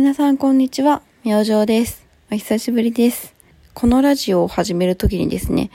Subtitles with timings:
[0.00, 2.06] 皆さんこんにちは、明星です。
[2.32, 3.34] お久しぶりです。
[3.74, 5.70] このラジオを始めるときにですね、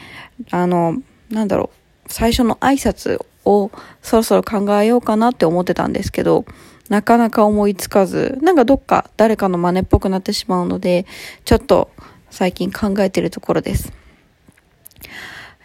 [0.50, 0.96] あの、
[1.30, 1.70] なんだろ
[2.08, 3.70] う、最初の挨拶を
[4.02, 6.44] そろそろ考えようかなって思ってたんですけど、
[6.90, 11.06] なかなか思いつかず、なんかどっか誰かの真似っぽくなってしまうので、
[11.44, 11.92] ちょっと
[12.32, 13.94] 最近考えてるところです。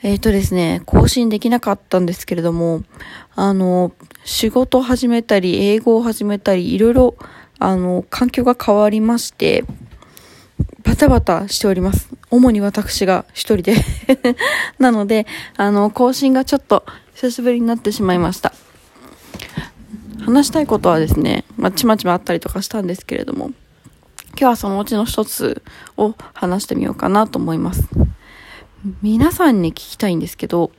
[0.03, 2.83] えっ、とですね、更新できなかったんですけれども、
[3.35, 3.93] あの、
[4.25, 7.17] 仕事始めたり、英語を始めたり、いろいろ、
[7.61, 9.65] あの、環境が変わりまして、
[10.83, 12.09] バタバタしております。
[12.31, 13.77] 主に私が一人で。
[14.81, 16.85] なので、あの、更新がちょっと
[17.15, 18.53] 久しぶりになってしまいました。
[20.21, 23.53] 話したいことはですね、まあ、ちまちまあったりとかしたんですけれども、
[24.31, 25.63] 今日はそのうちの一つ
[25.99, 27.89] を話してみようかなと思います。
[29.03, 30.71] 皆さんに聞きたいんですけど、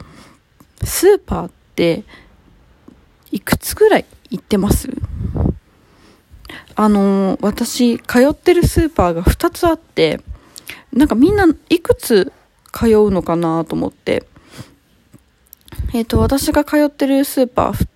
[0.84, 2.04] スーパーって、
[3.32, 4.90] いくつぐらい行ってます？
[6.76, 10.20] あのー私、通ってるスーパーが2つあって、
[10.94, 12.32] なんかみんないくつ
[12.72, 14.26] 通うのかなと思って、
[15.94, 17.88] えっ、と、私が通ってるスーパー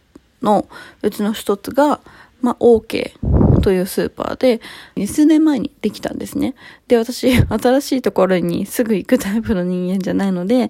[0.42, 0.68] の
[1.02, 2.02] うちの一つが、
[2.42, 3.14] まあ、OK
[3.62, 4.62] というスーパーで、
[5.08, 6.56] 数年前にできたんですね。
[6.88, 10.70] で、私、新しいところにすぐ行くタイプの人間じゃないので、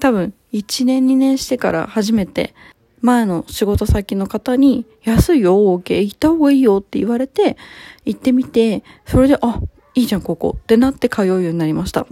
[0.00, 2.54] 多分、1年2年してから初めて、
[3.04, 7.58] 前の仕事先の方に、安いよ、OK、行った方がいいよって言われて、
[8.06, 9.60] 行ってみて、それで、あ、
[9.94, 12.06] いいじゃん、ここってなって通うようになりました。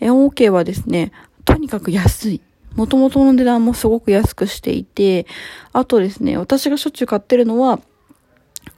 [0.00, 1.12] え、OK はですね、
[1.44, 2.40] とにかく安い。
[2.74, 5.28] もともとの値段もすごく安くしていて、
[5.72, 7.78] あとですね、私がしょっちゅう買ってるのは、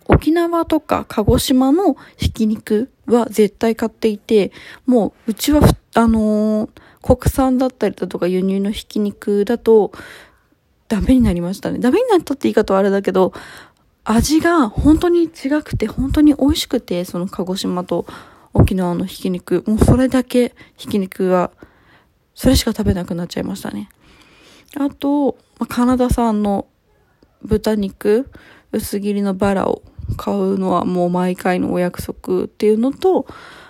[0.08, 4.52] 沖縄とか鹿児島のひき肉は絶対買っていて、
[4.84, 5.62] もううちは、
[5.94, 6.70] あのー
[7.02, 9.92] 国産だったりだとか輸入のひき肉だと
[10.90, 11.78] ダメになりましたね。
[11.78, 13.32] ダメになったって言い方はあれだけど、
[14.04, 18.06] 味が本当に違くて、本当に美味しくて、その鹿児島と
[18.52, 21.52] 沖縄のひき肉、もうそれだけひき肉は、
[22.34, 23.88] それしか食べなくなっちゃいましたね。
[24.76, 26.66] あと、まカナダ産の
[27.44, 28.28] 豚肉、
[28.72, 29.82] 薄切りのバラを
[30.16, 33.26] 買うのはもう毎回のお約束っていうのと、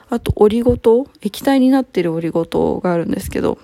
[0.09, 3.59] あとオリゴ糖、液体になってるオリゴ糖があるんですけど、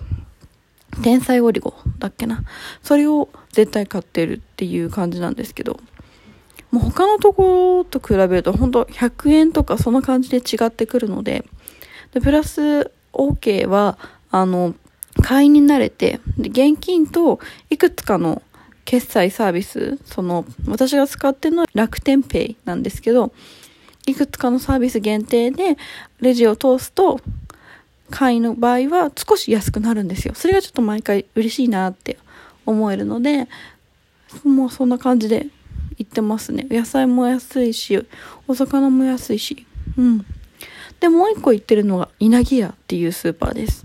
[1.02, 2.44] 天才オリゴだっけな。
[2.82, 5.80] それを絶対買ってるっていう感じなんですけど、
[6.70, 11.44] もう他のところと比べると本当100円とかそんな感じで違ってくるので、
[12.12, 13.98] でプラス OK は、
[14.30, 14.74] あの、
[15.22, 17.40] 会員になれて、で現金と
[17.70, 18.42] いくつかの
[18.84, 23.32] 決済サービス、その、私が使ってるのは楽天ペイなんですけど、
[24.06, 25.76] いくつかのサービス限定で
[26.20, 27.20] レジを通すと、
[28.10, 30.34] 会員の場合は少し安くなるんですよ。
[30.34, 32.18] それがちょっと毎回嬉しいなって
[32.64, 33.48] 思えるので、
[34.44, 35.46] もうそんな感じで
[35.98, 36.66] 行ってますね。
[36.70, 38.04] 野菜も安いし、
[38.46, 39.66] お魚も安いし。
[39.96, 40.26] うん。
[41.00, 43.84] で、もう一個行ってるのが稲城屋っていうスーパーです。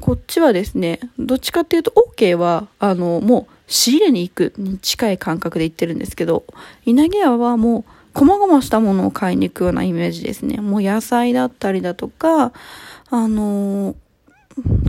[0.00, 6.44] こっちはですね、どっちかっていうと OK は、あの、もう仕入れに行くに近い感覚で行ってるんですけど、
[6.84, 7.84] 稲城屋はもう、
[8.16, 10.62] 細々したものを買いに行くようなイメージですね。
[10.62, 12.54] もう野菜だったりだとか、
[13.10, 13.94] あの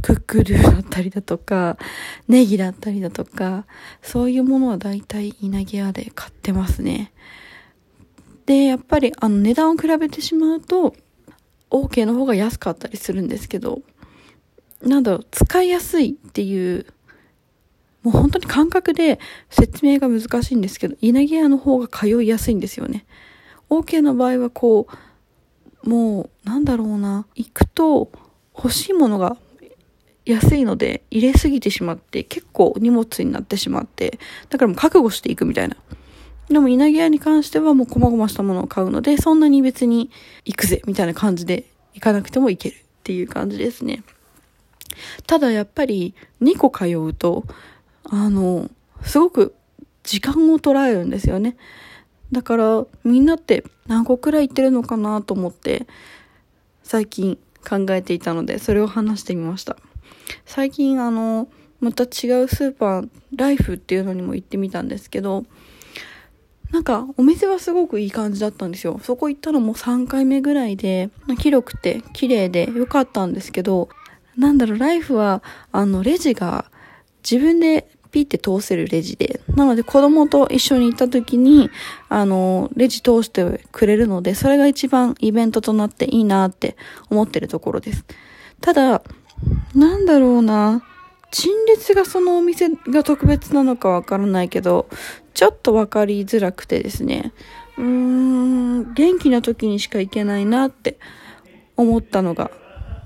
[0.02, 1.78] クックルーだったりだとか、
[2.30, 3.66] ネギだったりだとか、
[4.02, 7.12] そういうものは大体稲城屋で買ってますね。
[8.46, 10.96] で、やっぱりあの値段を比べてしまうと、
[11.70, 13.82] OK の方が安かったりするんですけど、
[14.82, 16.86] なんだろ、使いやすいっていう、
[18.04, 19.20] もう本当に感覚で
[19.50, 23.06] 説明が難しいんですけど、稲毛屋の方が通いやすいんですよね。
[23.70, 24.88] OK の場合はこ
[25.84, 28.12] う、もう、なんだろうな、行くと
[28.56, 29.38] 欲しいものが
[30.26, 34.20] 安いので入れすぎてしまって結構荷物になってしまって、
[34.50, 35.78] だからもう覚悟していくみたいな。
[36.50, 40.10] でも稲毛屋に関してはもう細々したものを買うので、そんなに別に
[40.46, 44.04] 行くぜみたいな感じで行かなくても行けるっていう感じですね。
[45.26, 47.46] ただやっぱり2個通うと、
[48.10, 48.70] あの、
[49.04, 49.56] すごく
[50.04, 51.58] 時間を捉えるんですよね。
[52.32, 55.88] だからみんなって何個くらい行ってるのかなと思って
[56.84, 57.38] 最近
[57.68, 59.78] 考えていたのでそれを話してみました。
[60.46, 61.48] 最近あの、
[61.80, 65.46] また違うスーパー、ライフっていうのにも行ってみたんですけど、
[66.72, 69.00] なんかお店はすごくいい感じだったんですよ。
[69.04, 71.10] そこ行ったのも3回目ぐらいで、
[71.40, 73.90] 広くて綺麗で良かったんですけど、
[74.38, 76.66] なんだろう、ライフは、あの、レジが
[77.30, 81.70] 自分でピって通せるレジで、なので子供と一緒に行った時に、
[82.10, 86.76] あの、レジ通してくれるので、それが一番イベントとなっていいなって
[87.10, 88.06] 思ってるところです。
[88.62, 89.02] ただ、
[89.76, 90.84] なんだろうな、
[91.32, 94.88] 陳列がそのお店が特別なのかわからないけど、
[95.34, 97.34] ちょっとわかりづらくてですね、
[97.78, 100.98] うーん、元気な時にしか行けないなって
[101.76, 102.50] 思ったのが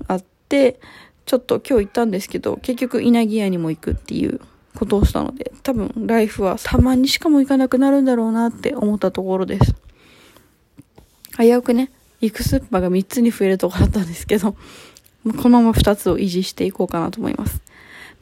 [0.08, 0.80] あって、
[1.26, 4.40] ちょっと今日行ったんですけど、結局稲城屋にも行くっていう
[4.74, 9.74] ことをしたので、多分ライフはたまにしかも行かなくなるんだろうなって思ったところです。
[11.38, 11.90] 危うくね、
[12.20, 14.58] 行くスーパーが3つに増えるとこだったんですけど、こ
[15.48, 17.60] のまま2つを維持していこうかなと思います。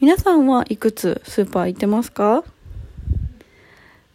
[0.00, 2.44] 皆さんはいくつスーパー行ってますか？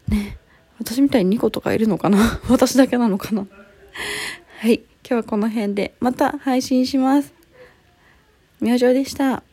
[0.07, 0.37] ね。
[0.79, 2.39] 私みたいに2個とかいるのかな？
[2.49, 3.45] 私だけなのかな？
[4.59, 4.81] はい。
[5.07, 7.33] 今日はこの辺でまた配信します。
[8.59, 9.43] 明星でした。